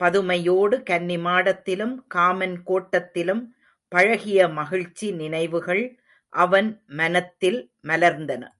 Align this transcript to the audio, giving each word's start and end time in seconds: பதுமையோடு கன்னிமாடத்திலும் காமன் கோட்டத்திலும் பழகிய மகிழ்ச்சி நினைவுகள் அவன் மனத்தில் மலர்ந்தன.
பதுமையோடு 0.00 0.76
கன்னிமாடத்திலும் 0.90 1.92
காமன் 2.08 2.56
கோட்டத்திலும் 2.66 3.42
பழகிய 3.92 4.48
மகிழ்ச்சி 4.50 5.10
நினைவுகள் 5.12 5.84
அவன் 6.32 6.70
மனத்தில் 6.96 7.60
மலர்ந்தன. 7.88 8.42